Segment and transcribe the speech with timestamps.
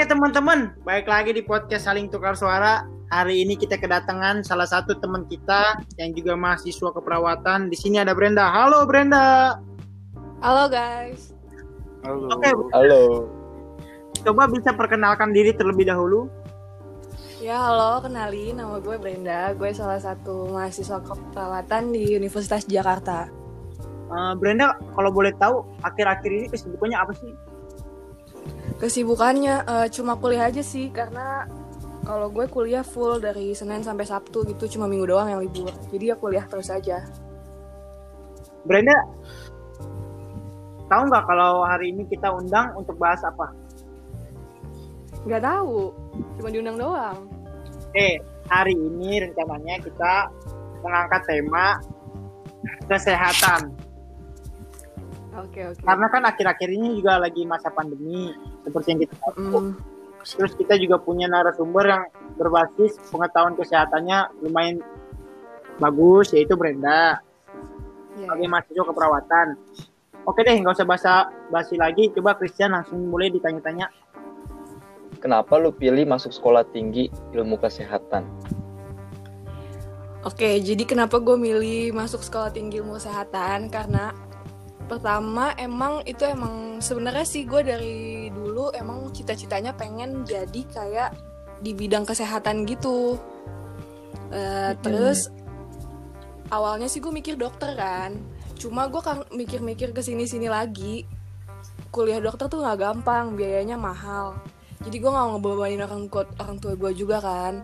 [0.00, 2.88] Oke teman-teman, baik lagi di podcast Saling Tukar Suara.
[3.12, 7.68] Hari ini kita kedatangan salah satu teman kita yang juga mahasiswa keperawatan.
[7.68, 8.48] Di sini ada Brenda.
[8.48, 9.60] Halo Brenda.
[10.40, 11.36] Halo guys.
[12.00, 12.32] Halo.
[12.32, 13.28] Oke, Halo.
[14.24, 16.32] coba bisa perkenalkan diri terlebih dahulu.
[17.36, 19.52] Ya halo, kenalin nama gue Brenda.
[19.52, 23.28] Gue salah satu mahasiswa keperawatan di Universitas Jakarta.
[24.08, 27.49] Eh, Brenda, kalau boleh tahu, akhir-akhir ini kesibukannya apa sih?
[28.80, 31.44] Kesibukannya eh, cuma kuliah aja sih karena
[32.00, 35.70] kalau gue kuliah full dari Senin sampai Sabtu gitu, cuma minggu doang yang libur.
[35.92, 37.04] Jadi ya kuliah terus aja.
[38.64, 38.96] Brenda,
[40.88, 43.52] tahu nggak kalau hari ini kita undang untuk bahas apa?
[45.28, 45.92] Nggak tahu,
[46.40, 47.18] cuma diundang doang.
[47.92, 50.32] Eh, hari ini rencananya kita
[50.82, 51.78] mengangkat tema
[52.88, 53.76] kesehatan.
[55.40, 55.82] Oke oke.
[55.82, 59.40] Karena kan akhir-akhir ini juga lagi masa pandemi, seperti yang kita tahu.
[59.40, 59.72] Mm,
[60.20, 62.02] Terus kita juga punya narasumber yang
[62.36, 64.84] berbasis pengetahuan kesehatannya lumayan
[65.80, 67.24] bagus, yaitu Brenda,
[68.20, 69.46] ya, sebagai mahasiswa keperawatan.
[70.28, 71.12] Oke deh, nggak usah basa
[71.48, 72.12] basi lagi.
[72.12, 73.88] Coba Christian langsung mulai ditanya-tanya.
[75.24, 78.28] Kenapa lu pilih masuk sekolah tinggi ilmu kesehatan?
[80.20, 83.72] Oke, jadi kenapa gue milih masuk sekolah tinggi ilmu kesehatan?
[83.72, 84.12] Karena
[84.90, 91.14] pertama emang itu emang sebenarnya sih gue dari dulu emang cita-citanya pengen jadi kayak
[91.62, 93.14] di bidang kesehatan gitu.
[94.34, 95.30] Eh, Terus
[96.50, 98.18] awalnya sih gue mikir dokter kan,
[98.58, 101.06] cuma gue kan mikir-mikir ke sini-sini lagi.
[101.94, 104.34] Kuliah dokter tuh nggak gampang, biayanya mahal.
[104.82, 107.62] Jadi gue nggak mau ngebawain orang tua orang tua gue juga kan.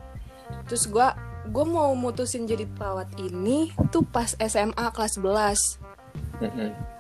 [0.70, 1.06] Terus gue
[1.50, 6.94] gue mau mutusin jadi perawat ini tuh pas SMA kelas 11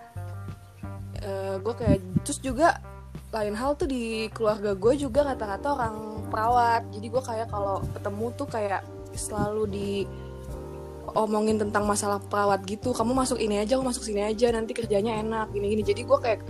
[1.26, 1.66] Mm-mm.
[1.66, 2.78] gue kayak terus juga
[3.34, 5.96] lain hal tuh di keluarga gue juga kata-kata orang
[6.30, 8.82] perawat jadi gue kayak kalau ketemu tuh kayak
[9.18, 9.90] selalu di
[11.16, 15.18] omongin tentang masalah perawat gitu kamu masuk ini aja kamu masuk sini aja nanti kerjanya
[15.18, 16.40] enak gini gini jadi gue kayak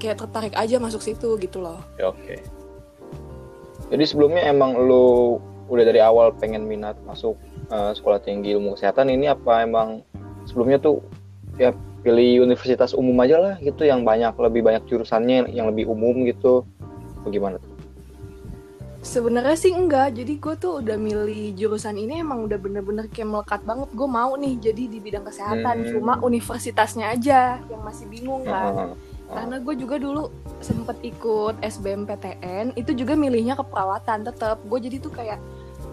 [0.00, 2.40] kayak tertarik aja masuk situ gitu loh Ya, Oke.
[3.90, 7.34] Jadi sebelumnya emang lu udah dari awal pengen minat masuk
[7.70, 10.06] eh, sekolah tinggi ilmu kesehatan ini apa emang
[10.46, 11.02] sebelumnya tuh
[11.58, 16.24] ya pilih universitas umum aja lah gitu yang banyak lebih banyak jurusannya yang lebih umum
[16.24, 16.64] gitu
[17.24, 17.68] bagaimana tuh?
[19.00, 23.60] Sebenarnya sih enggak, jadi gue tuh udah milih jurusan ini emang udah bener-bener kayak melekat
[23.64, 25.88] banget gue mau nih jadi di bidang kesehatan, Hmm.
[25.96, 28.92] cuma universitasnya aja yang masih bingung kan.
[28.92, 28.94] Ah.
[29.30, 30.28] Karena gue juga dulu
[30.60, 34.60] sempet ikut SBMPTN, itu juga milihnya keperawatan tetap.
[34.68, 35.40] Gue jadi tuh kayak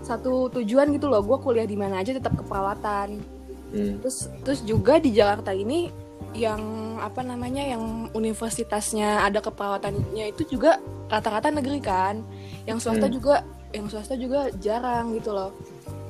[0.03, 3.36] satu tujuan gitu loh, gue kuliah di mana aja tetap keperawatan.
[3.73, 3.99] Hmm.
[4.03, 5.91] Terus terus juga di Jakarta ini
[6.35, 6.61] yang
[7.01, 10.79] apa namanya yang universitasnya ada keperawatannya itu juga
[11.09, 12.21] rata-rata negeri kan.
[12.67, 13.15] Yang swasta Hmm.
[13.15, 13.35] juga
[13.75, 15.51] yang swasta juga jarang gitu loh.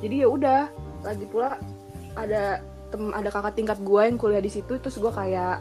[0.04, 0.62] Jadi ya udah,
[1.02, 1.58] lagi pula
[2.14, 5.60] ada tem ada kakak tingkat gue yang kuliah di situ terus gue kayak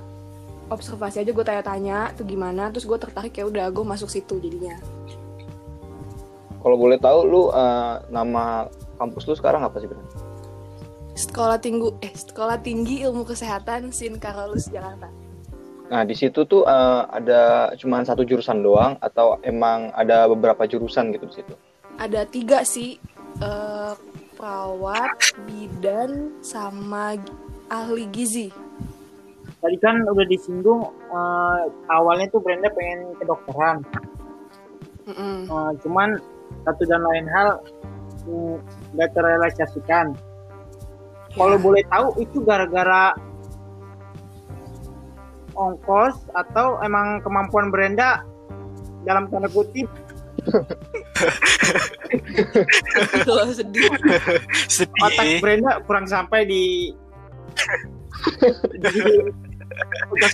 [0.71, 4.79] observasi aja gue tanya-tanya tuh gimana terus gue tertarik ya udah gue masuk situ jadinya
[6.63, 8.67] Kalau boleh tahu lu eh, nama
[8.99, 9.87] kampus lu sekarang apa sih?
[9.87, 10.03] Bro?
[11.17, 15.09] Sekolah tinggi eh sekolah tinggi ilmu kesehatan Sin Carolus Jakarta
[15.87, 21.15] Nah, di situ tuh eh, ada cuma satu jurusan doang atau emang ada beberapa jurusan
[21.15, 21.55] gitu di situ?
[21.97, 23.01] ada tiga sih
[23.41, 23.93] eh,
[24.37, 25.17] perawat
[25.49, 27.17] bidan sama
[27.73, 28.49] ahli gizi
[29.57, 31.61] Tadi kan udah disinggung eh,
[31.91, 33.83] awalnya tuh Brenda pengen kedokteran.
[35.09, 35.49] Mm-mm.
[35.49, 36.21] Eh, cuman
[36.63, 37.59] satu dan lain hal
[38.29, 38.57] mm,
[38.95, 40.15] nggak terrealisasikan.
[41.37, 41.63] Kalau Ya.
[41.63, 43.13] boleh tahu itu gara-gara
[45.57, 48.25] ongkos atau emang kemampuan Brenda
[49.05, 49.89] dalam tanda kutip?
[53.25, 53.89] Loh, sedih.
[55.01, 56.93] Otak Brenda kurang sampai di
[58.81, 59.01] di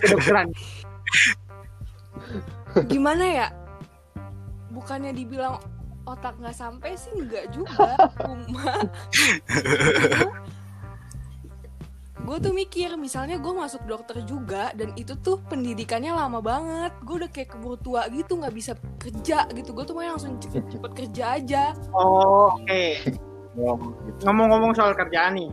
[0.03, 0.49] kedokteran.
[2.89, 3.49] gimana ya?
[4.73, 5.61] Bukannya dibilang
[6.09, 7.95] otak nggak sampai sih nggak juga.
[8.19, 8.71] Cuma
[12.23, 17.15] gue tuh mikir misalnya gue masuk dokter juga dan itu tuh pendidikannya lama banget gue
[17.19, 18.73] udah kayak keburu tua gitu nggak bisa
[19.03, 22.85] kerja gitu gue tuh mau langsung cepet, cepet kerja aja Oh, oke.
[24.25, 25.51] Ngomong-ngomong soal kerjaan nih,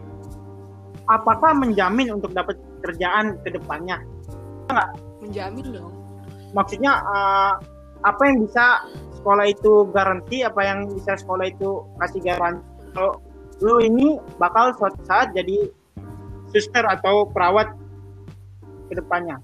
[1.12, 2.56] apakah menjamin untuk dapat
[2.86, 4.00] kerjaan ke depannya?
[5.19, 5.94] menjamin dong
[6.54, 7.54] Maksudnya eh,
[8.06, 8.86] apa yang bisa
[9.18, 12.63] sekolah itu garansi, apa yang bisa sekolah itu kasih garansi?
[12.94, 13.19] Kalau
[13.60, 15.68] lu ini bakal suatu saat jadi
[16.51, 17.74] suster atau perawat
[18.90, 19.38] ke depannya.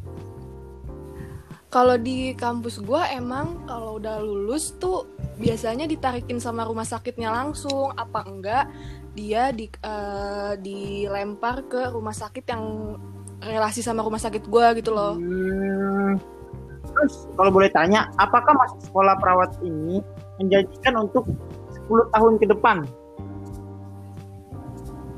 [1.70, 7.92] Kalau di kampus gua emang kalau udah lulus tuh biasanya ditarikin sama rumah sakitnya langsung
[8.00, 8.72] apa enggak
[9.12, 12.96] dia di eh, dilempar ke rumah sakit yang
[13.44, 15.20] relasi sama rumah sakit gua gitu loh.
[15.20, 16.16] Hmm,
[16.88, 20.00] terus kalau boleh tanya, apakah masuk sekolah perawat ini
[20.40, 21.28] menjanjikan untuk
[21.88, 22.88] 10 tahun ke depan?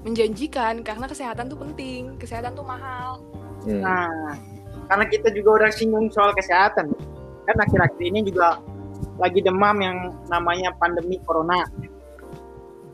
[0.08, 3.20] Menjanjikan karena kesehatan tuh penting, kesehatan tuh mahal.
[3.68, 3.84] Hmm.
[3.84, 4.40] Nah,
[4.88, 6.96] karena kita juga udah singgung soal kesehatan,
[7.44, 8.64] kan akhir-akhir ini juga
[9.20, 11.68] lagi demam yang namanya pandemi corona.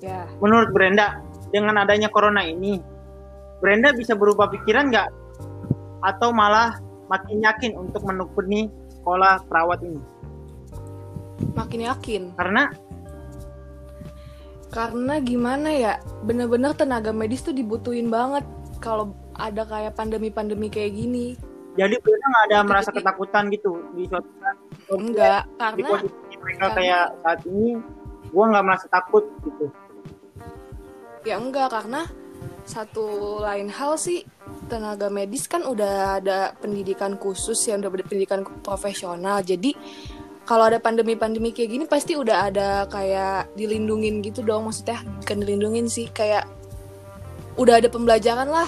[0.01, 0.25] Ya.
[0.41, 1.21] Menurut Brenda,
[1.53, 2.81] dengan adanya corona ini,
[3.61, 5.09] Brenda bisa berubah pikiran nggak?
[6.01, 6.81] Atau malah
[7.13, 10.01] makin yakin untuk menekuni sekolah perawat ini?
[11.53, 12.21] Makin yakin.
[12.35, 12.73] Karena
[14.73, 15.93] Karena gimana ya,
[16.25, 18.41] bener-bener tenaga medis tuh dibutuhin banget
[18.81, 21.37] kalau ada kayak pandemi-pandemi kayak gini.
[21.73, 24.57] jadi Brenda nggak ada merasa Jadi- ketakutan gitu di suatu saat
[24.93, 27.69] Enggak, di karena posisi mereka karena- kayak saat ini,
[28.29, 29.65] gua nggak merasa takut gitu.
[31.23, 32.05] ya enggak karena
[32.61, 33.05] satu
[33.41, 34.21] lain hal sih
[34.69, 39.41] tenaga medis kan udah ada pendidikan khusus yang udah ada pendidikan profesional.
[39.41, 39.73] Jadi
[40.43, 45.87] kalau ada pandemi-pandemi kayak gini pasti udah ada kayak dilindungin gitu dong maksudnya bukan dilindungin
[45.87, 46.43] sih kayak
[47.55, 48.67] udah ada pembelajaran lah.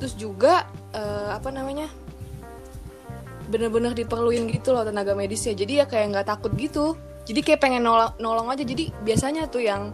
[0.00, 0.66] Terus juga
[0.96, 1.90] eh, apa namanya?
[3.52, 6.96] bener-bener diperluin gitu loh tenaga medisnya jadi ya kayak nggak takut gitu
[7.28, 9.92] jadi kayak pengen nolong, nolong aja jadi biasanya tuh yang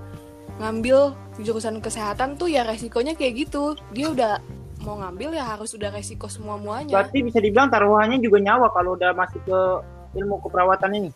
[0.62, 4.38] ngambil jurusan kesehatan tuh ya resikonya kayak gitu dia udah
[4.86, 8.94] mau ngambil ya harus udah resiko semua muanya Berarti bisa dibilang taruhannya juga nyawa kalau
[8.94, 9.60] udah masuk ke
[10.16, 11.10] ilmu keperawatan ini.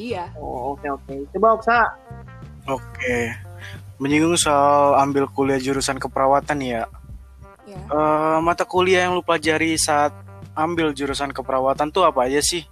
[0.00, 1.14] iya Oh, oke oke.
[1.36, 1.78] Coba Oksa
[2.68, 3.34] Oke.
[4.00, 6.82] Menyinggung soal ambil kuliah jurusan keperawatan ya.
[7.68, 10.12] ya Eh, mata kuliah yang lu pelajari saat
[10.56, 12.64] ambil jurusan keperawatan tuh apa aja sih?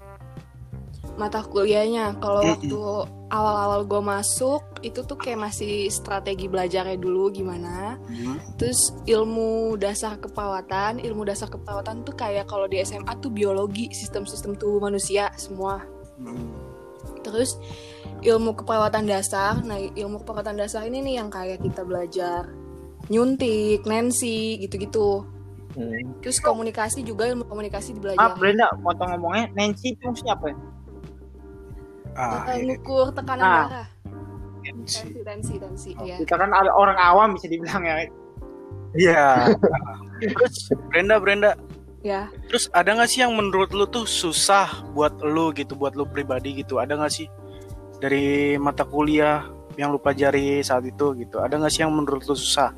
[1.19, 2.81] Mata kuliahnya kalau waktu
[3.29, 8.39] awal-awal gue masuk itu tuh kayak masih strategi belajarnya dulu gimana Hmm.
[8.57, 14.55] terus ilmu dasar keperawatan ilmu dasar keperawatan tuh kayak kalau di SMA tuh biologi sistem-sistem
[14.57, 15.83] tubuh manusia semua
[16.19, 16.51] Hmm.
[17.23, 17.55] Terus
[18.23, 19.63] ilmu keperawatan dasar.
[19.63, 22.51] Nah, ilmu keperawatan dasar ini nih yang kayak kita belajar
[23.07, 25.23] nyuntik, Nancy, gitu-gitu.
[25.79, 26.19] Hmm.
[26.19, 28.35] Terus komunikasi juga ilmu komunikasi dibelajar.
[28.35, 29.47] Brenda, potong ngomongnya.
[29.55, 30.57] Nancy itu maksudnya apa ya?
[32.19, 32.67] Ah, iya.
[32.67, 33.55] ngukur tekanan Ah.
[33.65, 33.87] darah.
[34.61, 35.07] Tensi.
[35.23, 35.91] Tensi, tensi.
[35.95, 36.17] Oh, Iya.
[36.19, 37.95] Kita kan ada orang awam bisa dibilang ya.
[38.93, 39.55] Iya.
[40.35, 40.55] Terus
[40.87, 41.53] Brenda, Brenda,
[41.99, 42.27] Ya.
[42.47, 46.55] terus ada nggak sih yang menurut lu tuh susah buat lu gitu, buat lu pribadi
[46.57, 46.79] gitu?
[46.79, 47.27] Ada nggak sih
[47.99, 51.39] dari mata kuliah yang lu pelajari saat itu gitu?
[51.39, 52.71] Ada nggak sih yang menurut lu susah?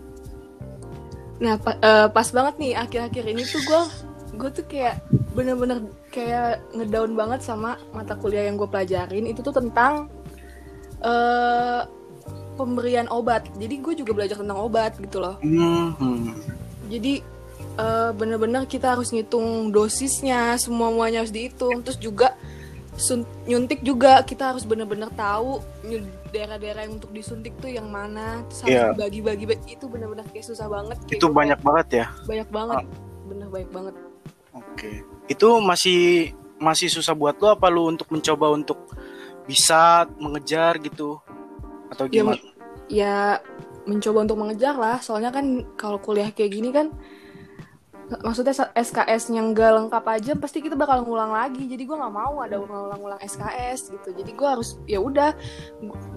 [1.37, 3.83] Nah, pa- eh, pas banget nih akhir-akhir ini tuh gue
[4.37, 5.79] gue tuh kayak bener-bener
[6.11, 10.11] kayak ngedown banget sama mata kuliah yang gue pelajarin itu tuh tentang
[11.01, 11.83] eh
[12.61, 13.49] pemberian obat.
[13.57, 15.41] Jadi gue juga belajar tentang obat gitu loh.
[15.41, 16.37] Hmm, hmm.
[16.93, 17.25] Jadi
[17.81, 21.81] eh, bener-bener kita harus ngitung dosisnya, semua muanya harus dihitung.
[21.81, 22.37] Terus juga
[23.49, 25.65] nyuntik juga kita harus bener-bener tahu
[26.37, 28.45] daerah-daerah yang untuk disuntik tuh yang mana.
[28.53, 28.85] Terus harus Iya.
[28.93, 29.45] dibagi-bagi.
[29.73, 31.01] itu bener-bener kayak susah banget.
[31.09, 32.07] Kayak Itu banyak banget ya.
[32.29, 32.85] banyak banget.
[33.25, 33.95] Bener banyak banget.
[34.53, 34.91] Oke.
[35.31, 38.91] Itu masih masih susah buat lu apa lu untuk mencoba untuk
[39.47, 41.23] bisa mengejar gitu
[41.89, 42.43] atau Ya, gimana?
[42.91, 43.17] Ya
[43.87, 44.99] mencoba untuk mengejar lah.
[45.01, 46.91] Soalnya kan kalau kuliah kayak gini kan
[48.19, 52.43] maksudnya SKS yang gak lengkap aja pasti kita bakal ngulang lagi jadi gue nggak mau
[52.43, 55.31] ada ngulang-ngulang SKS gitu jadi gue harus ya udah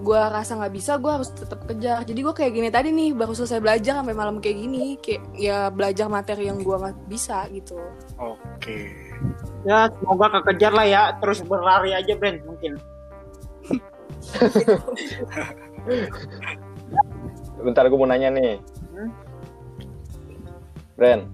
[0.02, 3.30] gue rasa nggak bisa gue harus tetap kejar jadi gue kayak gini tadi nih baru
[3.30, 7.78] selesai belajar sampai malam kayak gini kayak ya belajar materi yang gue nggak bisa gitu
[8.18, 8.94] Oke.
[9.66, 11.02] Ya, semoga kekejar lah ya.
[11.18, 12.78] Terus berlari aja, Brand, mungkin.
[17.64, 18.60] Bentar gue mau nanya nih.
[18.94, 19.10] Hmm?
[20.94, 21.26] Bren,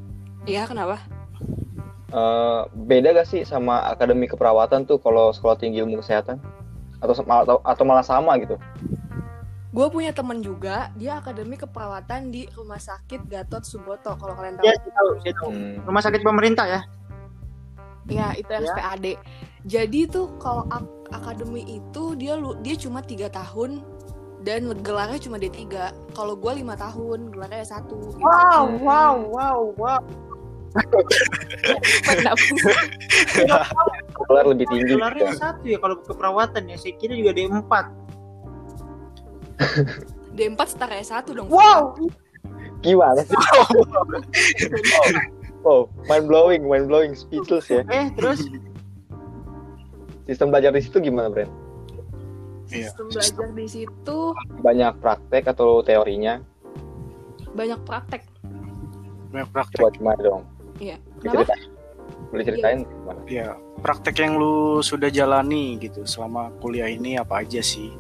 [0.51, 0.99] Iya kenapa
[2.11, 6.43] eh, beda gak sih sama akademi keperawatan tuh kalau sekolah tinggi ilmu kesehatan?
[6.99, 8.59] Atau, sama- atau, atau malah sama gitu?
[9.71, 14.67] gue punya temen juga dia akademi keperawatan di rumah sakit Gatot Subroto kalau kalian tahu
[14.67, 15.51] Ya, saya tahu, saya tahu.
[15.55, 15.75] Hmm.
[15.87, 16.81] Rumah sakit pemerintah ya.
[18.11, 18.59] Ya itu Ya.
[18.59, 19.07] RSPAD.
[19.63, 23.87] Jadi tuh kalau ak- akademi itu dia lu dia cuma tiga tahun
[24.43, 25.71] dan gelarnya cuma D3.
[26.11, 28.11] Kalau gue lima tahun, gelarnya satu.
[28.11, 28.19] Gitu.
[28.19, 28.83] Wow, Hmm.
[28.83, 30.01] wow, wow, wow.
[34.27, 34.95] Gelar lebih tinggi.
[34.95, 35.41] Gelarnya gitu.
[35.41, 36.77] satu ya kalau keperawatan ya.
[36.79, 37.73] Saya kira juga D4.
[40.37, 41.49] D4 setara S1 dong.
[41.51, 41.99] Wow,
[42.81, 43.37] Gimana sih?
[45.61, 47.85] Oh, mind blowing, mind blowing, speechless ya.
[47.93, 48.49] eh terus
[50.25, 51.53] sistem belajar di situ gimana Brand
[52.73, 52.89] Iya.
[52.89, 54.19] Sistem belajar di situ
[54.65, 56.41] banyak praktek atau teorinya
[57.53, 58.23] banyak praktek.
[59.35, 59.77] Banyak praktek.
[59.85, 60.43] coba gimana dong
[60.81, 60.97] Iya.
[61.21, 61.45] Kenapa?
[61.45, 61.69] diceritain
[62.31, 63.49] boleh ceritain gimana Ya,
[63.83, 67.91] praktek yang lu sudah jalani gitu selama kuliah ini apa aja sih?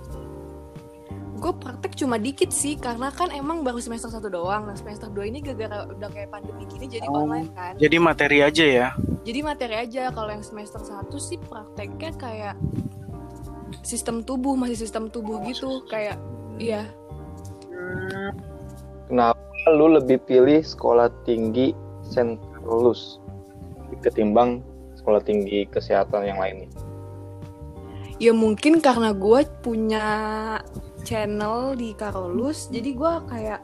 [1.40, 4.68] Gue praktek cuma dikit sih karena kan emang baru semester satu doang.
[4.68, 7.24] Nah semester 2 ini gara-gara udah kayak pandemi gini jadi Oh.
[7.24, 7.72] online kan.
[7.80, 8.88] Jadi materi aja ya.
[9.24, 12.54] Jadi materi aja kalau yang semester 1 sih prakteknya kayak
[13.80, 16.18] sistem tubuh masih sistem tubuh gitu kayak
[16.58, 16.84] iya
[17.70, 18.34] Hmm,
[19.08, 19.40] kenapa
[19.72, 21.72] lu lebih pilih sekolah tinggi
[22.04, 22.36] Saint
[22.70, 23.18] Carolus
[23.98, 24.62] ketimbang
[24.94, 26.70] sekolah tinggi kesehatan yang lainnya.
[28.22, 30.06] Ya mungkin karena gue punya
[31.02, 33.60] channel di Karolus jadi gue kayak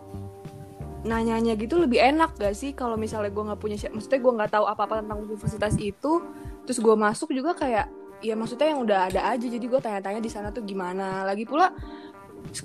[1.07, 4.65] nanyanya gitu lebih enak gak sih kalau misalnya gue nggak punya maksudnya gue nggak tahu
[4.67, 6.19] apa-apa tentang universitas itu
[6.67, 7.87] terus gue masuk juga kayak
[8.25, 11.23] ya maksudnya yang udah ada aja jadi gue tanya-tanya di sana tuh gimana.
[11.23, 11.71] Lagi pula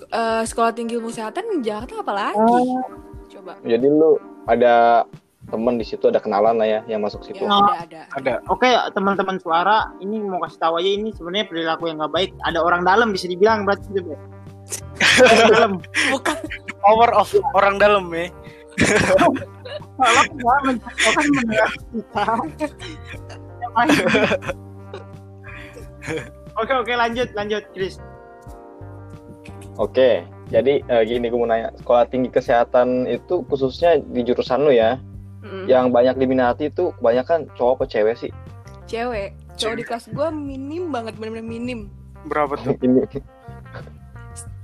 [0.09, 2.65] eh, sekolah tinggi ilmu kesehatan di Jakarta apa lagi?
[3.29, 3.59] Coba.
[3.61, 4.17] Jadi lu
[4.49, 5.05] ada
[5.51, 8.33] teman di situ ada kenalan lah ya yang masuk situ ya ada ada Ada.
[8.47, 12.31] Oke teman-teman suara, ini mau kasih tahu aja ini sebenarnya perilaku yang nggak baik.
[12.47, 14.15] Ada orang dalam bisa dibilang berarti itu.
[15.51, 15.83] Dalam.
[16.11, 16.37] bukan
[16.79, 18.31] Power of orang dalam ya.
[19.99, 22.23] Kalau nggak mencontohkan mendengar kita.
[23.59, 23.89] Yang lain.
[26.59, 27.95] Oke oke lanjut lanjut Chris.
[29.79, 34.69] Oke, jadi eh, gini gue mau nanya, sekolah tinggi kesehatan itu khususnya di jurusan lu
[34.75, 34.99] ya,
[35.41, 38.31] Mm, yang banyak diminati itu kebanyakan cowok apa cewek sih?
[38.85, 41.79] cewek cowok di kelas gue minim banget bener-bener minim
[42.21, 42.75] Berapa tuh?
[42.85, 43.01] Ini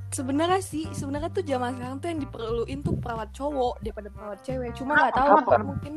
[0.10, 4.74] sebenarnya sih sebenarnya tuh zaman sekarang tuh yang diperluin tuh perawat cowok daripada perawat cewek
[4.74, 5.51] cuma nggak tahu Kenapa?
[5.53, 5.93] apa mungkin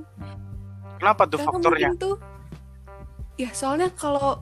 [1.01, 1.89] Kenapa tuh karena faktornya?
[1.89, 2.15] mungkin tuh
[3.37, 4.37] ya soalnya kalau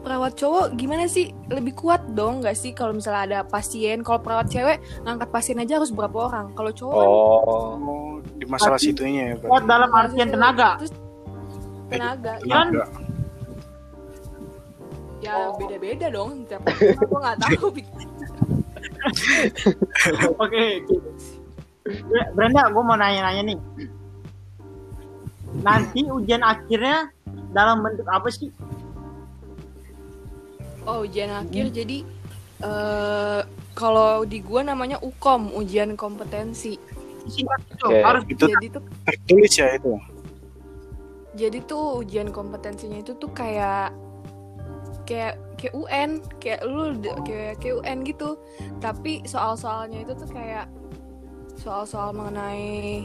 [0.00, 4.48] perawat cowok gimana sih lebih kuat dong nggak sih kalau misalnya ada pasien kalau perawat
[4.48, 8.88] cewek ngangkat pasien aja harus berapa orang kalau cowok kan oh, Oh, di masalah Tapi-
[8.90, 9.34] situnya ya.
[9.38, 9.68] Kuat berarti.
[9.68, 10.70] dalam artian tenaga.
[10.76, 10.92] terus
[11.86, 12.66] tenaga ya, Kan?
[12.66, 12.84] Tenaga.
[15.18, 17.66] ya beda-beda dong tiap gue nggak tahu
[20.38, 20.64] Oke.
[21.86, 23.58] Bre- Brenda, gue mau nanya-nanya nih.
[25.56, 27.10] Nanti ujian akhirnya
[27.50, 28.50] dalam bentuk apa sih?
[30.86, 31.98] Oh ujian akhir jadi
[32.64, 33.40] eh
[33.76, 36.80] kalau di gua namanya ukom ujian kompetensi
[37.84, 38.00] Oke.
[38.00, 39.92] harus Itu jadi tuh tertulis ya itu.
[41.36, 43.92] jadi tuh ujian kompetensinya itu tuh kayak
[45.04, 46.96] kayak kayak UN kayak lu
[47.28, 48.40] kayak kayak UN gitu
[48.80, 50.70] tapi soal-soalnya itu tuh kayak
[51.60, 53.04] soal-soal mengenai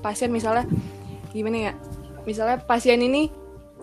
[0.00, 0.64] pasien misalnya
[1.32, 1.74] gimana ya
[2.24, 3.32] misalnya pasien ini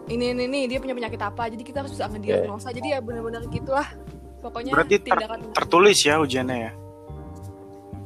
[0.08, 3.42] ini ini, ini dia punya penyakit apa jadi kita harus bisa ngediagnosa jadi ya benar-benar
[3.48, 3.88] gitulah
[4.40, 5.18] pokoknya Berarti ter-
[5.56, 6.72] Tertulis ya ujiannya ya.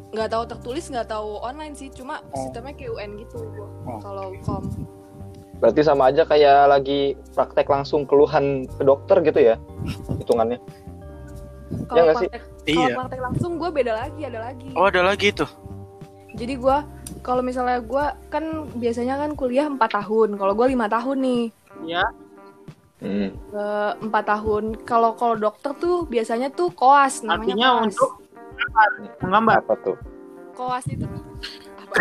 [0.10, 2.40] nggak tahu tertulis nggak tahu online sih cuma Oh.
[2.40, 4.00] sistemnya kayak UN gitu gua Oh.
[4.00, 4.64] kalau kom
[5.56, 9.56] berarti sama aja kayak lagi praktek langsung keluhan ke dokter gitu ya,
[10.16, 10.56] hitungannya.
[11.86, 12.26] kalau sih?
[12.26, 12.96] praktek kalau Iya.
[12.96, 15.52] praktek langsung gue beda lagi ada lagi Oh, ada lagi tuh.
[16.32, 16.78] jadi gue
[17.20, 21.42] kalau misalnya gue kan biasanya kan kuliah 4 tahun kalau gue lima tahun nih
[21.84, 22.04] ya.
[23.00, 23.32] Hmm.
[23.32, 23.66] ke
[24.04, 27.84] empat tahun kalau kalau dokter tuh biasanya tuh koas namanya Artinya koas.
[27.88, 28.12] untuk
[29.20, 29.56] menggambar.
[29.62, 29.98] Apa tuh?
[30.52, 31.24] koas itu tuh
[31.82, 31.96] apa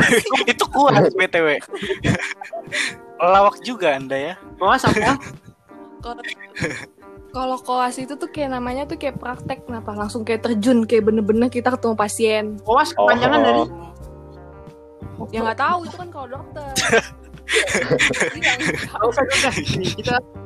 [0.45, 1.49] itu kuat BTW.
[3.17, 4.35] Lawak juga Anda ya.
[4.57, 5.15] Koas apa?
[6.03, 6.27] Kalau-
[7.29, 11.47] kalau koas itu tuh kayak namanya tuh kayak praktek kenapa langsung kayak terjun kayak bener-bener
[11.47, 13.45] kita ketemu pasien Koas kepanjangan Oh.
[13.45, 13.63] dari
[15.29, 16.65] ya nggak tahu itu kan kalau dokter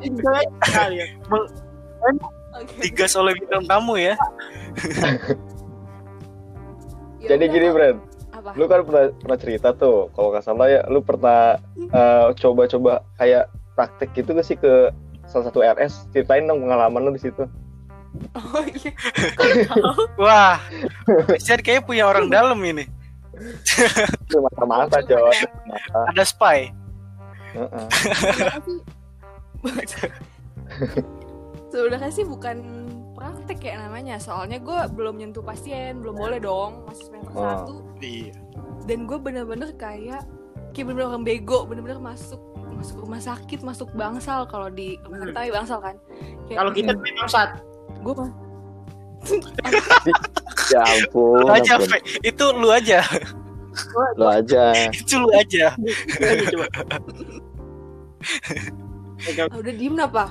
[0.03, 1.07] Kita ya.
[2.79, 4.15] Digas oleh bintang tamu ya.
[7.23, 7.69] Jadi gini.
[7.71, 7.99] Brand.
[8.33, 13.05] apa Lu kan pernah, pernah cerita tuh, kalau nggak salah ya, lu pernah eh, coba-coba
[13.21, 13.47] kayak
[13.79, 14.91] praktek gitu gak sih ke
[15.31, 16.11] salah satu RS?
[16.11, 17.45] Ceritain dong pengalaman lu di situ.
[18.37, 18.93] oh iya
[20.21, 20.61] Wah.
[21.33, 22.85] Christian kayaknya punya orang dalam ini.
[24.29, 25.33] Mata-mata, coy.
[26.13, 26.82] Ada spy.
[27.53, 27.87] Heeh.
[31.69, 32.57] sebenarnya sih bukan
[33.13, 37.45] praktek kayak namanya soalnya gue belum nyentuh pasien belum boleh dong masih semester Oh.
[37.47, 38.35] satu Iya.
[38.85, 40.27] dan gue bener-bener kayak
[40.73, 42.41] kayak bener-bener orang bego bener-bener masuk
[42.73, 45.97] masuk rumah sakit masuk bangsal kalau di rumah sakit tapi bangsal kan
[46.45, 47.63] Kalau kita memang saat
[48.03, 48.33] gue mah
[50.73, 51.85] Ya ampun, Lu aja, ampun.
[51.87, 51.99] Fe.
[52.23, 53.05] Itu lu aja.
[54.17, 54.73] Lu aja.
[54.89, 55.77] Itu lu aja.
[56.49, 56.67] coba.
[59.23, 60.27] Ah, udah diem apa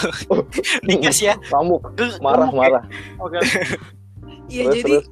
[0.88, 1.36] Digas ya.
[1.52, 2.82] Ngamuk, Terus marah, ngomong marah.
[3.20, 3.36] Oke.
[4.46, 5.06] Iya jadi terus.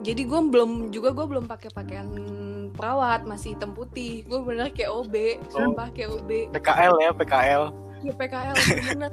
[0.00, 2.06] jadi gue belum juga gue belum pakai pakaian
[2.70, 5.14] perawat masih hitam putih gue bener kayak OB
[5.50, 7.62] sumpah kayak OB PKL ya, PKL.
[8.06, 8.54] ya PKL
[8.94, 9.12] bener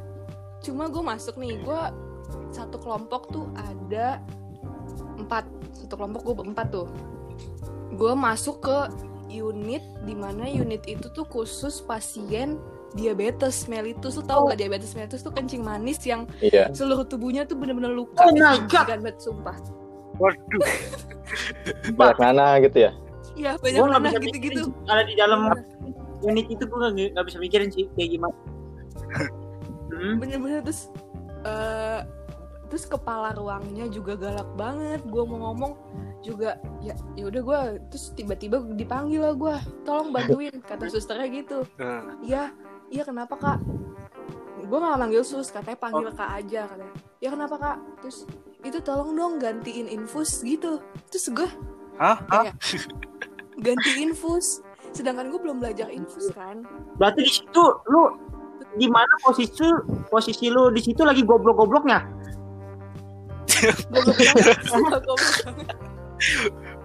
[0.61, 1.81] cuma gue masuk nih gue
[2.53, 4.21] satu kelompok tuh ada
[5.17, 6.85] empat satu kelompok gue berempat tuh
[7.97, 8.77] gue masuk ke
[9.33, 12.61] unit di mana unit itu tuh khusus pasien
[12.93, 16.69] diabetes mellitus tuh tau gak diabetes mellitus tuh kencing manis yang Iya.
[16.69, 18.85] seluruh tubuhnya tuh bener-bener luka Oh my God.
[18.85, 19.57] banget sumpah
[20.13, 20.61] Waduh.
[21.97, 22.91] Banyak nana gitu ya.
[23.33, 25.49] Iya banyak mana gitu-gitu kalau di dalam
[26.21, 28.35] unit itu gue nggak nggak bisa mikirin sih kayak gimana.
[29.89, 30.21] Hmm.
[30.21, 30.93] bener-bener terus
[31.43, 31.99] eh
[32.73, 35.05] terus kepala ruangnya juga galak banget.
[35.05, 35.77] Gue mau ngomong
[36.25, 37.59] juga ya ya udah gue
[37.93, 41.69] terus tiba-tiba dipanggil lah gue tolong bantuin kata susternya gitu.
[41.77, 42.49] Nah, iya
[42.89, 43.61] iya kenapa kak?
[44.65, 46.97] Gue nggak manggil sus katanya panggil kak aja katanya.
[47.21, 47.77] Ya kenapa kak?
[48.01, 48.25] Terus
[48.65, 50.81] itu tolong dong gantiin infus gitu.
[51.13, 51.49] Terus gue
[52.01, 52.25] Hah?
[53.61, 54.65] Ganti infus.
[54.97, 56.65] Sedangkan gue belum belajar infus kan.
[56.97, 58.17] Berarti di situ lu
[58.73, 59.61] di mana posisi
[60.09, 62.22] posisi lu di situ lagi goblok-gobloknya?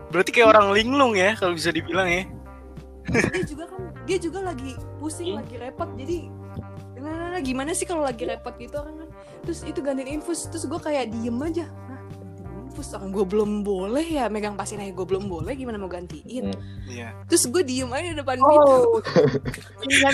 [0.08, 2.22] Berarti kayak orang linglung ya kalau bisa dibilang ya.
[3.08, 5.34] dia juga kan dia juga lagi pusing Iya.
[5.40, 6.16] lagi repot jadi
[6.94, 9.08] nah, nah, nah, gimana sih kalau lagi repot gitu orang kan
[9.40, 13.50] terus itu gantiin infus terus gue kayak diem aja nah gantiin infus orang gue belum
[13.64, 16.84] boleh ya megang pasien aja gue belum boleh gimana mau gantiin Hmm.
[16.84, 17.08] Iya.
[17.24, 19.00] terus gue diem aja di depan pintu Oh.
[19.88, 20.08] Iya.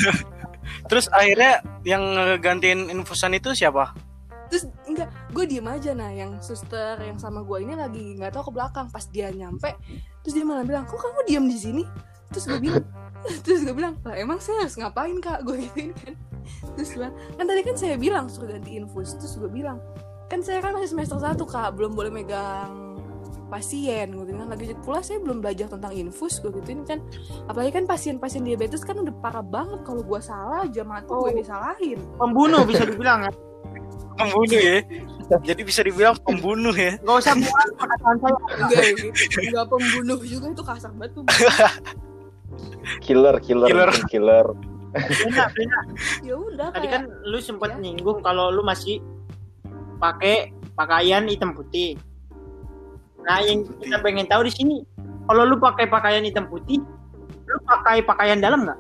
[0.87, 3.91] Terus akhirnya yang ngegantiin infusan itu siapa?
[4.47, 5.91] terus enggak gue diem aja.
[5.93, 8.87] Nah yang suster yang sama gue ini lagi nggak tahu ke belakang.
[8.89, 9.75] Pas dia nyampe
[10.23, 11.83] terus dia malah bilang kok kamu diem di sini?
[12.31, 12.85] Terus gue bilang
[13.45, 15.43] terus gue bilang lah emang saya harus ngapain kak?
[15.43, 16.15] Gue gituin kan.
[16.79, 19.83] Terus bilang kan tadi kan saya bilang suruh ganti infus terus gue bilang
[20.31, 21.75] kan saya kan masih semester satu kak.
[21.77, 22.95] Belum boleh megang
[23.53, 24.11] pasien.
[24.11, 26.99] Gue bilang lagi pula saya belum belajar tentang infus gue gituin kan.
[27.47, 29.85] Apalagi kan pasien-pasien diabetes kan udah parah banget.
[29.87, 31.31] Kalau gue salah aja mati gue Oh.
[31.31, 31.99] disalahin.
[32.19, 33.33] Pembunuh bisa dibilang ya.
[34.15, 34.79] Pembunuh ya.
[35.41, 37.01] Jadi bisa dibilang pembunuh ya.
[37.01, 38.37] Gak usah buat perkataan saya.
[38.61, 39.63] enggak gitu.
[39.67, 41.25] pembunuh juga itu kasar banget tuh
[43.01, 43.91] Killer, killer, Killer.
[44.07, 44.47] killer.
[44.95, 45.85] Benar, benar.
[46.23, 47.83] ya udah Tadi kayak kan lu sempat Ya.
[47.83, 49.03] nyinggung kalau lu masih
[49.99, 51.99] pakai pakaian hitam putih.
[53.25, 53.89] Nah, yang Putih.
[53.91, 54.77] kita pengen tahu di sini,
[55.25, 56.79] kalau lu pakai pakaian hitam putih,
[57.43, 58.79] lu pakai pakaian dalam nggak?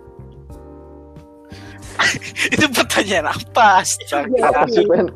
[2.54, 3.82] itu pertanyaan apa?
[3.82, 5.06] Apa sih, Ben?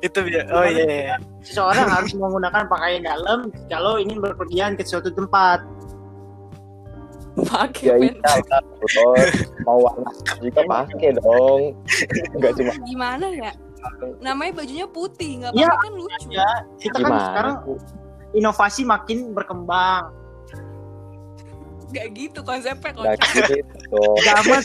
[0.00, 0.42] itu dia.
[0.50, 0.84] Oh iya.
[0.84, 1.16] iya.
[1.42, 5.62] Seseorang harus menggunakan pakaian dalam kalau ingin berpergian ke suatu tempat.
[7.40, 8.58] pakai Ya iya
[9.62, 10.10] mau warna
[10.42, 11.78] juga pakai dong.
[12.36, 13.52] Enggak cuma gimana ya
[14.20, 15.70] namanya bajunya putih nggak Ya.
[15.72, 16.50] pakai kan lucu Ya,
[16.82, 17.24] kita kan gimana?
[17.32, 17.54] sekarang
[18.36, 20.12] inovasi makin berkembang.
[21.90, 24.00] Nggak gitu konsepnya Enggak konsep gitu.
[24.26, 24.62] Zaman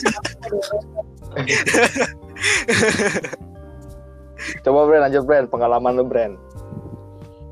[4.62, 6.32] Coba Bren, lanjut Bren, pengalaman lu Bren.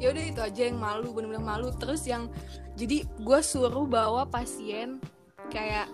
[0.03, 1.73] ya udah itu aja yang malu bener-bener malu.
[1.81, 2.29] Terus yang
[2.77, 5.01] jadi gue suruh bawa pasien
[5.49, 5.89] kayak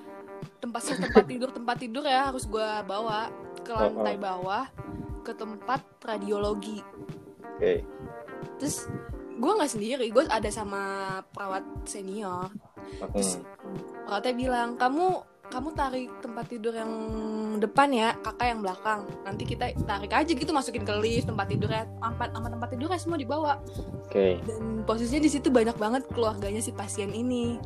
[0.58, 3.30] tempat tempat tidur tempat tidur ya harus gue bawa
[3.62, 4.66] ke lantai bawah
[5.22, 6.82] ke tempat radiologi.
[7.60, 7.84] Oke.
[8.56, 8.88] terus
[9.36, 10.80] gue nggak sendiri gue ada sama
[11.32, 12.48] perawat senior
[13.14, 13.76] terus Hmm.
[14.08, 15.06] perawatnya bilang kamu
[15.50, 16.92] kamu tarik tempat tidur yang
[17.58, 21.90] depan ya kakak yang belakang nanti kita tarik aja gitu masukin ke lift tempat tidurnya
[21.98, 23.58] empat sama tempat tidurnya semua dibawa
[24.06, 24.38] Oke.
[24.46, 27.58] dan posisinya di situ banyak banget keluarganya si pasien ini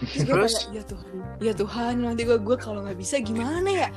[0.00, 0.54] terus gue Terus?
[0.58, 3.88] kayak ya Tuhan ya Tuhan nanti gue gue kalau nggak bisa gimana ya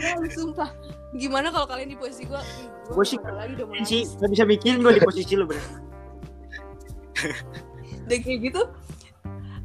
[0.00, 0.70] ya sumpah
[1.18, 2.40] gimana kalau kalian di posisi gue
[2.84, 5.56] Gua sih lagi udah sih nggak bisa mikirin gue di posisi lu, Bro.
[8.04, 8.62] dan kayak gitu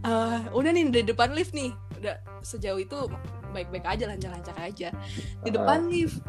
[0.05, 2.95] eh, udah nih di depan lift nih udah sejauh itu
[3.51, 4.89] baik-baik aja lancar-lancar aja
[5.43, 6.23] di depan lift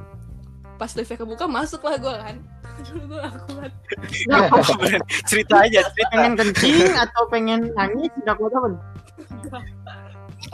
[0.80, 2.36] pas liftnya kebuka masuk lah gue kan
[2.80, 3.72] Aduh, gue gak kuat
[4.48, 5.02] Apa, Bren?
[5.28, 6.08] cerita aja, cerita.
[6.16, 8.68] pengen kencing atau pengen nangis nggak kuat apa?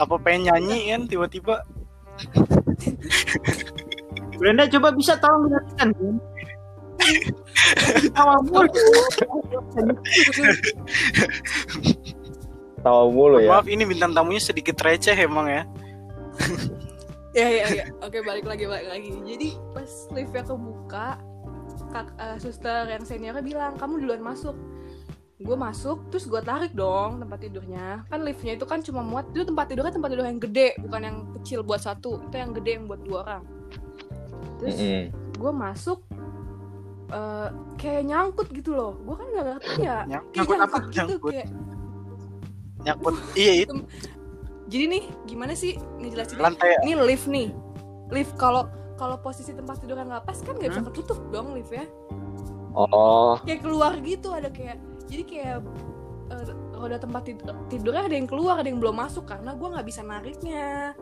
[0.03, 1.55] Apa pengen nyanyi kan tiba-tiba?
[4.35, 6.15] Brenda coba bisa tolong dengarkan kan?
[8.19, 8.67] Awal mulu.
[12.77, 13.49] Tahu mulu ya.
[13.51, 15.63] Maaf ini bintang tamunya sedikit receh emang ya.
[17.33, 21.07] ya ya ya oke balik lagi balik lagi jadi pas liftnya kebuka
[21.87, 24.57] kak eh, suster yang seniornya bilang kamu duluan masuk
[25.37, 29.45] gue masuk terus gue tarik dong tempat tidurnya kan liftnya itu kan cuma muat itu
[29.45, 32.85] tempat tidurnya tempat tidur yang gede bukan yang kecil buat satu itu yang gede yang
[32.85, 33.43] buat dua orang
[34.57, 35.03] terus Mm-mm.
[35.37, 35.99] gue masuk
[37.09, 40.77] eh, kayak nyangkut gitu loh gue kan nggak ngerti ya Nyang- kayak nyangkut apa?
[40.81, 41.31] gitu Nyangkut.
[41.33, 41.47] kayak
[42.87, 43.15] Nyangkut.
[43.35, 43.73] Iya itu.
[44.67, 46.75] Jadi nih gimana sih ngejelasin lantai.
[46.83, 47.51] ini lift nih.
[48.11, 50.89] Lift kalau kalau posisi tempat tidur yang nggak pas kan nggak bisa Hmm?
[50.89, 51.85] ketutup dong lift ya?
[52.77, 54.77] Oh, kayak keluar gitu ada kayak
[55.09, 55.57] jadi kayak
[56.29, 56.45] eh,
[56.77, 60.01] roda tempat tidur tidurnya ada yang keluar ada yang belum masuk karena gue nggak bisa
[60.03, 60.93] nariknya.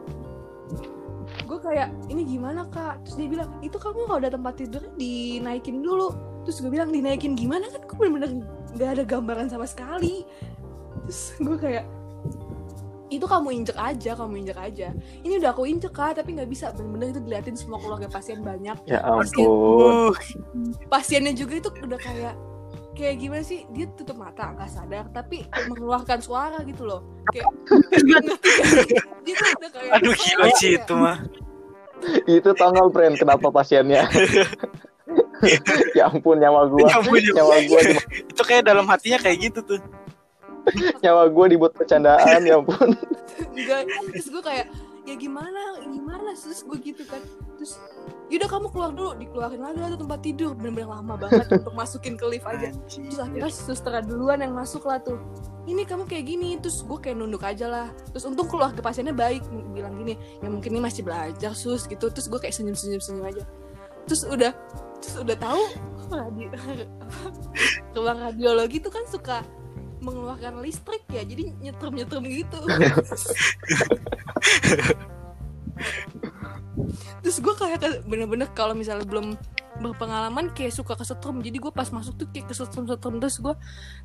[1.49, 3.01] Gue kayak ini gimana kak?
[3.05, 6.13] Terus dia bilang itu kamu roda tempat tidurnya dinaikin dulu.
[6.45, 7.65] Terus gue bilang dinaikin gimana?
[7.67, 8.45] Kan gue bener-bener
[8.77, 10.21] nggak ada gambaran sama sekali
[11.05, 11.85] terus gue kayak
[13.13, 14.89] itu kamu injek aja kamu injek aja
[15.21, 18.75] ini udah aku injek kak tapi nggak bisa bener-bener itu diliatin semua keluarga pasien banyak
[18.89, 19.45] ya Pasien.
[19.45, 19.45] ampun.
[19.45, 20.13] Uh,
[20.93, 22.33] pasiennya juga itu udah kayak
[22.97, 27.45] kayak gimana sih dia tutup mata nggak sadar tapi mengeluarkan suara gitu loh kayak
[29.21, 31.17] dia tuh udah kayak aduh gila sih itu mah.
[32.27, 34.05] Itu tanggal brand kenapa pasiennya?
[35.97, 36.87] ya ampun nyawa gua.
[36.89, 37.81] Ya ampun, ya nyawa gua
[38.31, 39.79] Itu kayak dalam hatinya kayak gitu tuh.
[41.03, 42.95] nyawa gua dibuat bercandaan ya ampun.
[43.55, 44.67] enggak terus gue kayak
[45.05, 47.21] ya gimana gimana terus gue gitu kan.
[47.55, 47.77] Terus
[48.27, 52.17] yaudah kamu keluar dulu dikeluarin lagi lah tuh tempat tidur bener-bener lama banget untuk masukin
[52.17, 52.73] ke lift aja.
[52.89, 55.21] Terus akhirnya suster duluan yang masuk lah tuh.
[55.69, 57.87] Ini kamu kayak gini terus gue kayak nunduk aja lah.
[58.11, 59.45] Terus untung keluarga pasiennya baik
[59.77, 62.09] bilang gini ya mungkin ini masih belajar sus gitu.
[62.09, 63.45] Terus gue kayak senyum senyum senyum aja.
[64.09, 64.51] Terus udah
[65.05, 65.63] terus udah tahu
[66.09, 66.45] radi
[67.97, 69.45] ruang radiologi tuh kan suka
[70.01, 72.59] mengeluarkan listrik ya jadi nyetrum nyetrum gitu
[77.23, 79.33] terus gue kayak bener-bener kalau misalnya belum
[79.81, 83.55] berpengalaman kayak suka kesetrum jadi gue pas masuk tuh kayak kesetrum setrum terus gue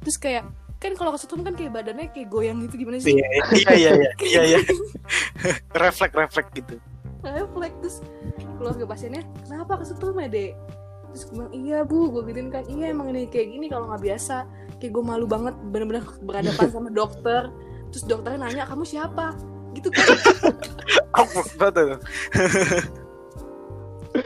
[0.03, 0.45] terus kayak
[0.81, 3.93] kan kalau kesetrum kan kayak badannya kayak goyang gitu gimana sih Iya iya iya
[4.25, 4.59] iya iya.
[4.65, 5.55] iya.
[5.77, 6.75] refleks refleks gitu.
[7.23, 7.97] refleks terus
[8.59, 10.53] keluarga pasiennya kenapa kesetrum ya dek
[11.11, 14.03] terus gue bilang iya bu gue gituin kan iya emang ini kayak gini kalau nggak
[14.03, 14.37] biasa
[14.81, 17.53] kayak gue malu banget bener-bener berhadapan sama dokter.
[17.93, 19.37] Terus dokternya nanya kamu siapa?
[19.71, 20.03] Gitu kan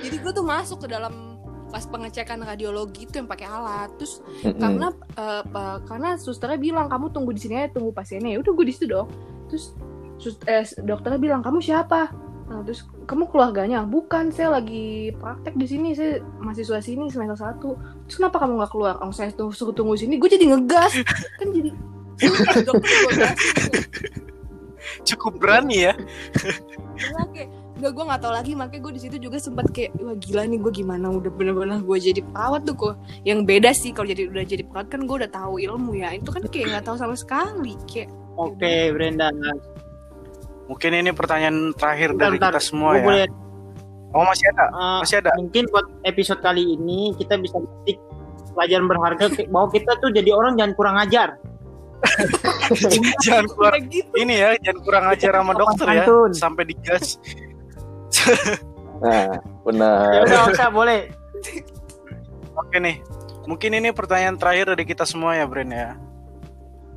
[0.00, 1.36] jadi gue tuh masuk ke dalam
[1.68, 3.90] pas pengecekan radiologi itu yang pakai alat.
[3.98, 4.56] Terus Mm-mm.
[4.56, 4.88] karena
[5.18, 8.32] eh, pa- karena susternya bilang kamu tunggu di sini aja tunggu pasiennya.
[8.32, 9.10] Ya udah gue di situ dong.
[9.50, 9.74] Terus
[10.16, 12.08] sus- eh, dokternya bilang kamu siapa
[12.44, 17.76] Nah, terus kamu keluarganya bukan saya lagi praktek di sini saya mahasiswa sini semester satu.
[18.04, 18.94] Terus kenapa kamu nggak keluar?
[19.00, 20.20] Oh saya tuh suruh tunggu sini.
[20.20, 20.92] Gue jadi ngegas.
[21.40, 21.72] Kan jadi
[25.09, 25.94] Cukup berani ya.
[26.94, 27.48] Gila, kayak
[27.83, 28.52] Gak gue gak tau lagi.
[28.54, 31.11] Makanya gue di situ juga sempat kayak wah gila nih gue gimana?
[31.11, 32.94] Udah bener-bener gue jadi perawat tuh kok.
[33.26, 36.14] Yang beda sih kalau jadi udah jadi perawat kan gue udah tahu ilmu ya.
[36.14, 39.30] Itu kan kayak nggak tahu sama sekali kayak Oke, Brenda.
[40.64, 42.50] Mungkin ini pertanyaan terakhir Bentar, dari bentar.
[42.57, 43.05] kita semua Gua ya.
[43.05, 43.27] boleh
[44.14, 45.35] Oh masih ada, uh, masih ada.
[45.35, 47.98] mungkin buat episode kali ini kita bisa petik
[48.55, 51.35] pelajaran berharga bahwa kita tuh jadi orang jangan kurang ajar.
[53.27, 57.18] jangan kayak gitu ini ya, jangan kurang ajar sama dokter ya, sampai digas.
[59.03, 60.22] Nah, Ya benar.
[60.22, 61.11] udah usah boleh.
[62.55, 63.03] Oke nih,
[63.50, 65.98] mungkin ini pertanyaan terakhir dari kita semua ya, Bren ya.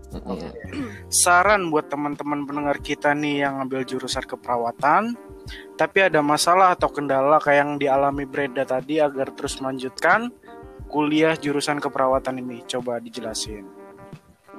[0.08, 0.40] Mm-mm.
[1.12, 5.20] Saran buat teman-teman pendengar kita nih yang ngambil jurusan keperawatan,
[5.76, 10.32] tapi ada masalah atau kendala kayak yang dialami Brenda tadi agar terus melanjutkan
[10.88, 12.64] kuliah jurusan keperawatan ini.
[12.64, 13.68] Coba dijelasin.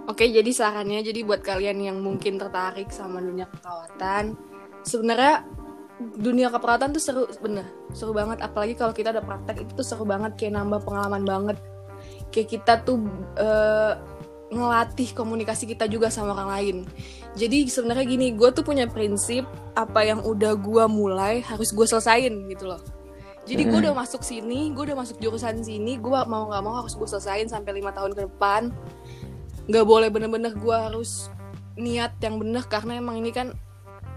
[0.09, 4.37] Oke, jadi sarannya jadi buat kalian yang mungkin tertarik sama dunia keperawatan,
[4.81, 5.45] sebenarnya
[6.17, 8.41] dunia keperawatan tuh seru bener, seru banget.
[8.41, 11.57] Apalagi kalau kita ada praktek itu tuh seru banget, kayak nambah pengalaman banget.
[12.33, 13.05] Kayak kita tuh
[13.37, 13.93] eh,
[14.49, 16.77] ngelatih komunikasi kita juga sama orang lain.
[17.37, 22.33] Jadi sebenarnya gini, gue tuh punya prinsip apa yang udah gue mulai harus gue selesain
[22.49, 22.81] gitu loh.
[23.45, 23.85] Jadi gue Hmm.
[23.89, 27.45] udah masuk sini, gue udah masuk jurusan sini, gue mau nggak mau harus gue selesain
[27.45, 28.73] sampai lima tahun ke depan
[29.69, 31.29] nggak boleh bener-bener gue harus
[31.77, 33.53] niat yang bener karena emang ini kan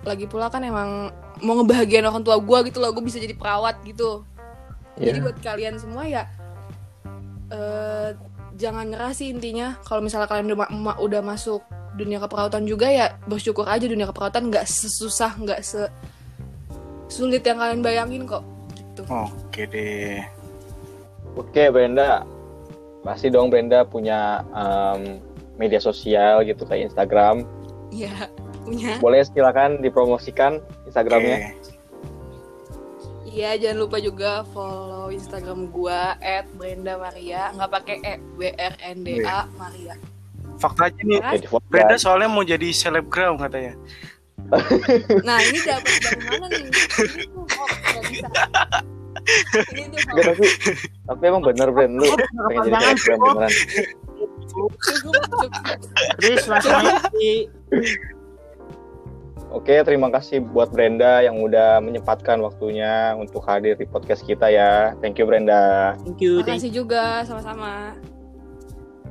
[0.02, 1.12] lagi pula kan emang
[1.44, 4.24] mau ngebahagiain orang tua gue gitu loh gue bisa jadi perawat gitu
[4.96, 5.24] jadi Iya.
[5.28, 6.24] buat kalian semua ya
[7.52, 7.91] eh,
[8.62, 11.66] jangan nyerah sih intinya kalau misalnya kalian udah, ma- udah masuk
[11.98, 15.90] dunia keperawatan juga ya bersyukur aja dunia keperawatan nggak sesusah nggak se
[17.10, 18.46] sulit yang kalian bayangin kok
[18.78, 20.24] gitu Oke deh.
[21.36, 22.24] Oke, Brenda.
[23.04, 25.20] Pasti dong Brenda punya em,
[25.56, 27.44] media sosial gitu kayak Instagram.
[27.92, 28.12] ya
[28.64, 31.52] punya Boleh silakan dipromosikan Instagramnya.
[31.52, 31.61] Oke.
[33.32, 36.20] Iya, jangan lupa juga follow Instagram gua
[36.60, 39.96] @brenda_maria, nggak pakai e, B R N D A Maria.
[40.60, 41.24] Fakta aja nih,
[41.72, 43.80] Brenda soalnya mau jadi selebgram katanya.
[45.28, 46.72] Nah, ini dapat dari mana nih?
[47.08, 48.28] Ini tuh oh, nggak bisa.
[49.72, 50.48] Ini tuh tapi
[51.08, 52.10] tapi emang bener brand lu
[52.52, 53.52] pengen jadi selebgram beneran.
[56.20, 57.48] Terus langsung aja di
[59.52, 64.96] Oke, terima kasih buat Brenda yang udah menyempatkan waktunya untuk hadir di podcast kita ya.
[65.04, 65.94] Thank you Brenda.
[66.08, 68.00] thank you, thank Makasih juga sama-sama.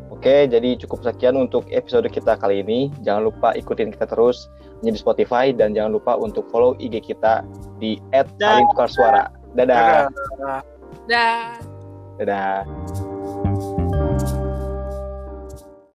[0.08, 2.88] Oke, jadi cukup sekian untuk episode kita kali ini.
[3.04, 4.48] Jangan lupa ikutin kita terus
[4.80, 7.44] di Spotify dan jangan lupa untuk follow IG kita
[7.76, 8.24] di Dah.
[8.40, 9.24] @saling tukar suara.
[9.52, 10.08] Dadah.
[10.08, 10.60] Dadah.
[11.04, 11.44] Dah.
[12.16, 13.09] Dadah.